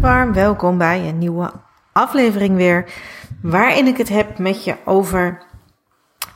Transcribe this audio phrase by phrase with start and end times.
[0.00, 1.52] warm welkom bij een nieuwe
[1.92, 2.92] aflevering weer.
[3.42, 5.42] Waarin ik het heb met je over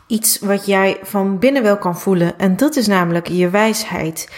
[0.07, 2.39] iets wat jij van binnen wel kan voelen.
[2.39, 4.33] En dat is namelijk je wijsheid.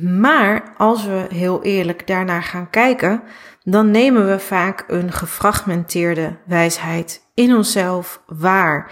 [0.00, 3.22] Maar als we heel eerlijk daarnaar gaan kijken,
[3.62, 8.90] dan nemen we vaak een gefragmenteerde wijsheid in onszelf waar.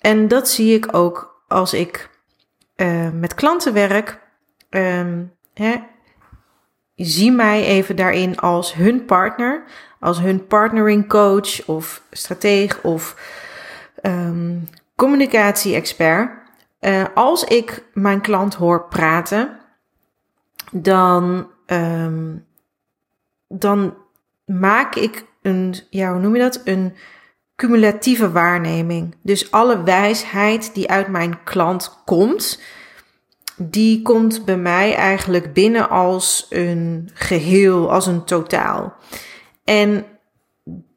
[0.00, 2.10] En dat zie ik ook als ik
[2.76, 4.20] uh, met klanten werk.
[4.70, 5.74] Um, hè,
[7.06, 9.62] zie mij even daarin als hun partner,
[10.00, 13.16] als hun partnering coach of strateeg of
[14.02, 16.30] um, communicatie-expert.
[16.80, 19.58] Uh, als ik mijn klant hoor praten,
[20.72, 22.46] dan, um,
[23.48, 23.94] dan
[24.44, 26.60] maak ik een, ja, hoe noem je dat?
[26.64, 26.94] Een
[27.56, 29.16] cumulatieve waarneming.
[29.22, 32.62] Dus alle wijsheid die uit mijn klant komt,
[33.62, 38.94] die komt bij mij eigenlijk binnen als een geheel, als een totaal.
[39.64, 40.04] En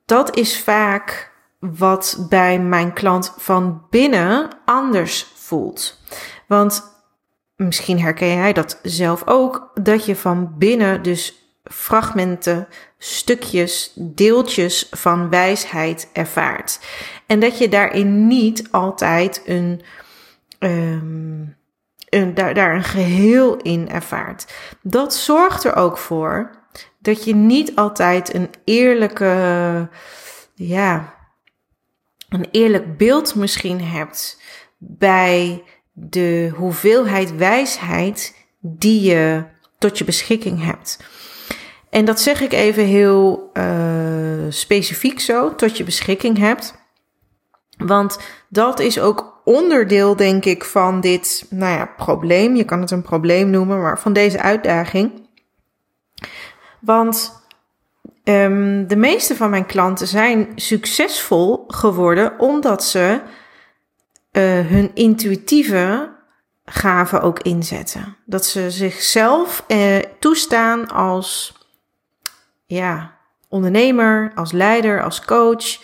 [0.06, 6.00] dat is vaak wat bij mijn klant van binnen anders voelt.
[6.48, 6.84] Want
[7.56, 15.30] misschien herken jij dat zelf ook, dat je van binnen dus fragmenten, stukjes, deeltjes van
[15.30, 16.80] wijsheid ervaart.
[17.26, 19.82] En dat je daarin niet altijd een,
[20.60, 21.56] um,
[22.34, 24.54] daar, daar een geheel in ervaart.
[24.82, 26.52] Dat zorgt er ook voor
[27.00, 29.90] dat je niet altijd een eerlijke,
[30.56, 31.14] ja,
[32.30, 34.42] een eerlijk beeld misschien hebt
[34.78, 39.44] bij de hoeveelheid wijsheid die je
[39.78, 41.00] tot je beschikking hebt.
[41.90, 46.76] En dat zeg ik even heel uh, specifiek zo, tot je beschikking hebt.
[47.78, 48.20] Want
[48.50, 52.56] dat is ook onderdeel, denk ik, van dit, nou ja, probleem.
[52.56, 55.28] Je kan het een probleem noemen, maar van deze uitdaging.
[56.80, 57.42] Want
[58.24, 63.22] um, de meeste van mijn klanten zijn succesvol geworden omdat ze
[64.32, 66.12] uh, hun intuïtieve
[66.66, 68.18] gaven ook inzetten.
[68.26, 71.58] Dat ze zichzelf uh, toestaan als
[72.66, 73.18] ja,
[73.50, 75.82] ondernemer, als leider, als coach,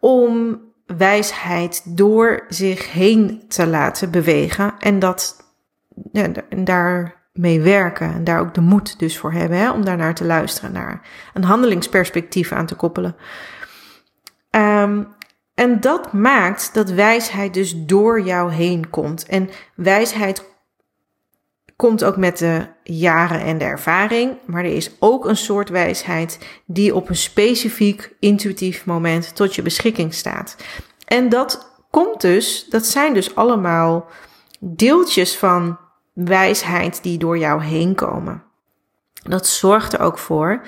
[0.00, 5.36] om wijsheid door zich heen te laten bewegen en dat
[6.12, 10.24] ja, daarmee werken en daar ook de moed dus voor hebben hè, om daarnaar te
[10.24, 11.00] luisteren, naar
[11.34, 13.16] een handelingsperspectief aan te koppelen.
[14.50, 15.14] Um,
[15.54, 19.26] en dat maakt dat wijsheid dus door jou heen komt.
[19.26, 20.44] En wijsheid
[21.76, 26.38] komt ook met de jaren en de ervaring, maar er is ook een soort wijsheid
[26.66, 30.56] die op een specifiek intuïtief moment tot je beschikking staat.
[31.04, 34.06] En dat komt dus, dat zijn dus allemaal
[34.60, 35.78] deeltjes van
[36.12, 38.42] wijsheid die door jou heen komen.
[39.22, 40.62] Dat zorgt er ook voor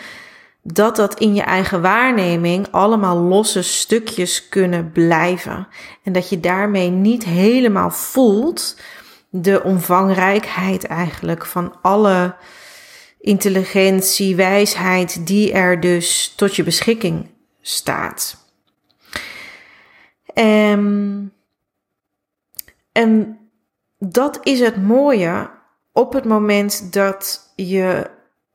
[0.62, 5.68] dat dat in je eigen waarneming allemaal losse stukjes kunnen blijven.
[6.02, 8.76] En dat je daarmee niet helemaal voelt
[9.30, 12.36] de omvangrijkheid eigenlijk van alle
[13.20, 17.30] intelligentie, wijsheid die er dus tot je beschikking
[17.60, 18.46] staat.
[20.34, 21.32] Um,
[22.92, 23.38] en
[23.98, 25.50] dat is het mooie
[25.92, 28.10] op het moment dat je,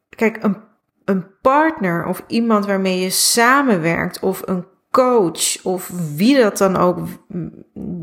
[0.09, 0.57] kijk, een,
[1.05, 7.00] een partner of iemand waarmee je samenwerkt of een coach of wie dat dan ook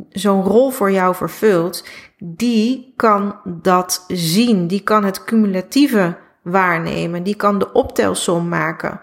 [0.09, 1.84] zo'n rol voor jou vervult,
[2.19, 4.67] die kan dat zien.
[4.67, 7.23] Die kan het cumulatieve waarnemen.
[7.23, 9.00] Die kan de optelsom maken.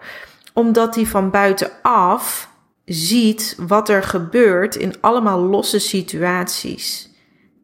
[0.52, 2.50] Omdat hij van buitenaf
[2.84, 7.10] ziet wat er gebeurt in allemaal losse situaties.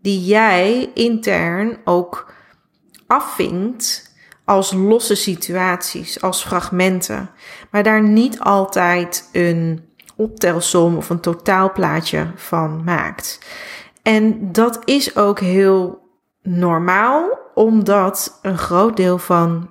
[0.02, 2.32] Die jij intern ook
[3.06, 4.12] afvinkt
[4.44, 7.30] als losse situaties, als fragmenten.
[7.70, 13.38] Maar daar niet altijd een optelsom of een totaalplaatje van maakt.
[14.02, 16.08] En dat is ook heel
[16.42, 19.70] normaal, omdat een groot deel van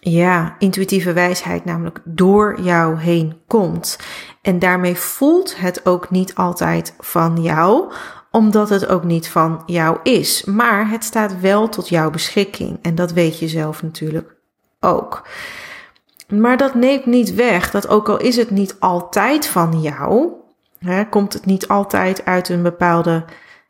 [0.00, 3.98] ja, intuïtieve wijsheid namelijk door jou heen komt.
[4.42, 7.92] En daarmee voelt het ook niet altijd van jou,
[8.30, 10.44] omdat het ook niet van jou is.
[10.44, 12.78] Maar het staat wel tot jouw beschikking.
[12.82, 14.36] En dat weet je zelf natuurlijk
[14.80, 15.26] ook.
[16.28, 20.32] Maar dat neemt niet weg dat ook al is het niet altijd van jou,
[20.78, 23.24] hè, komt het niet altijd uit een bepaalde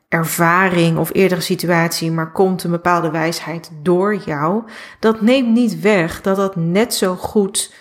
[0.09, 4.63] ervaring of eerdere situatie, maar komt een bepaalde wijsheid door jou,
[4.99, 7.73] dat neemt niet weg dat dat net zo goed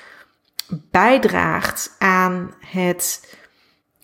[0.91, 3.37] bijdraagt aan het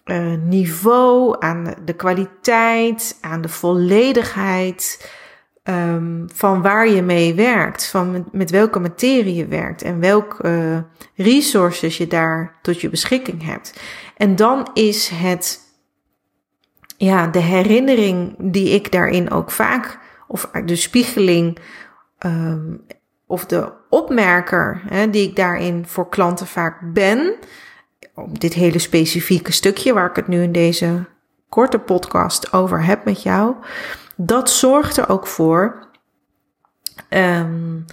[0.04, 5.10] uh, niveau, aan de kwaliteit, aan de volledigheid
[5.64, 10.78] um, van waar je mee werkt, van met, welke materie je werkt en welke uh,
[11.26, 13.80] resources je daar tot je beschikking hebt.
[14.16, 15.60] En dan is het,
[16.96, 21.58] ja, de herinnering die ik daarin ook vaak, of de spiegeling,
[22.26, 22.86] um,
[23.26, 27.34] of de opmerker hè, die ik daarin voor klanten vaak ben,
[28.14, 31.04] op dit hele specifieke stukje waar ik het nu in deze
[31.48, 33.54] korte podcast over heb met jou,
[34.16, 35.88] dat zorgt er ook voor
[37.10, 37.84] um,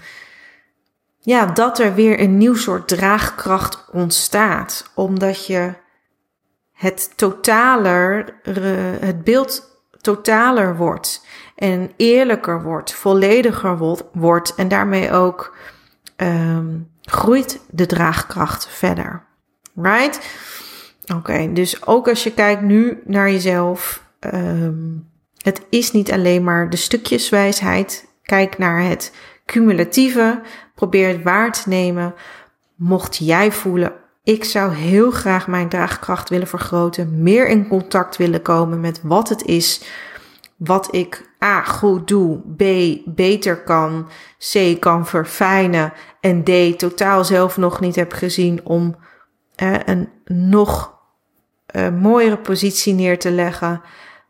[1.19, 4.91] ja, dat er weer een nieuw soort draagkracht ontstaat.
[4.95, 5.73] Omdat je
[6.71, 8.33] het totaler,
[9.00, 9.69] het beeld
[10.01, 11.25] totaler wordt
[11.56, 15.56] en eerlijker wordt, vollediger wordt en daarmee ook
[16.17, 19.25] um, groeit de draagkracht verder.
[19.75, 20.19] Right?
[21.15, 24.03] Oké, dus ook als je kijkt nu naar jezelf,
[24.33, 25.10] um,
[25.41, 28.09] het is niet alleen maar de stukjeswijsheid.
[28.23, 29.13] Kijk naar het
[29.45, 30.41] cumulatieve.
[30.75, 32.13] Probeer het waar te nemen.
[32.75, 33.93] Mocht jij voelen,
[34.23, 39.29] ik zou heel graag mijn draagkracht willen vergroten, meer in contact willen komen met wat
[39.29, 39.83] het is,
[40.57, 42.63] wat ik A goed doe, B
[43.15, 44.09] beter kan,
[44.53, 48.95] C kan verfijnen en D totaal zelf nog niet heb gezien om
[49.55, 50.99] eh, een nog
[51.75, 53.81] uh, mooiere positie neer te leggen,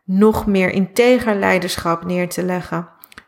[0.04, 2.88] nog meer integer leiderschap neer te leggen,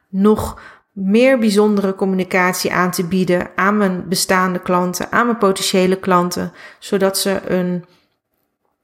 [0.10, 0.62] nog
[0.92, 7.18] meer bijzondere communicatie aan te bieden aan mijn bestaande klanten, aan mijn potentiële klanten, zodat
[7.18, 7.86] ze een,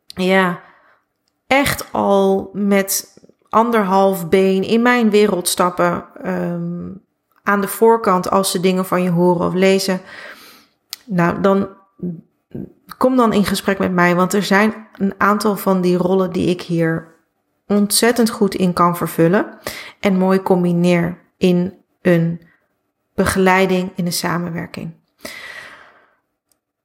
[0.07, 0.59] ja,
[1.47, 3.18] echt al met
[3.50, 7.01] anderhalf been in mijn wereld stappen, um,
[7.44, 10.01] aan de voorkant als ze dingen van je horen of lezen.
[11.06, 11.69] Nou, dan
[12.97, 16.47] kom dan in gesprek met mij, want er zijn een aantal van die rollen die
[16.47, 17.18] ik hier
[17.69, 19.57] ontzettend goed in kan vervullen
[20.00, 22.42] en mooi combineer in een
[23.16, 24.92] begeleiding, in een samenwerking.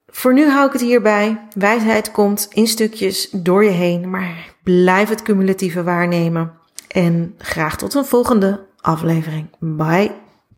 [0.07, 1.47] Voor nu hou ik het hierbij.
[1.55, 6.53] Wijsheid komt in stukjes door je heen, maar blijf het cumulatieve waarnemen.
[6.89, 9.49] En graag tot een volgende aflevering.
[9.59, 10.24] Bye.